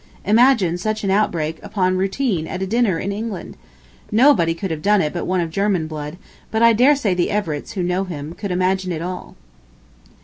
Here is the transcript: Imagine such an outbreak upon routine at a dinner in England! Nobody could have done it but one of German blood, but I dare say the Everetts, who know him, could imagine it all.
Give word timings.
Imagine 0.25 0.79
such 0.79 1.03
an 1.03 1.11
outbreak 1.11 1.59
upon 1.61 1.95
routine 1.95 2.47
at 2.47 2.63
a 2.63 2.65
dinner 2.65 2.97
in 2.97 3.11
England! 3.11 3.55
Nobody 4.11 4.55
could 4.55 4.71
have 4.71 4.81
done 4.81 4.99
it 4.99 5.13
but 5.13 5.27
one 5.27 5.41
of 5.41 5.51
German 5.51 5.85
blood, 5.85 6.17
but 6.49 6.63
I 6.63 6.73
dare 6.73 6.95
say 6.95 7.13
the 7.13 7.29
Everetts, 7.29 7.73
who 7.73 7.83
know 7.83 8.05
him, 8.05 8.33
could 8.33 8.49
imagine 8.49 8.91
it 8.91 9.03
all. 9.03 9.35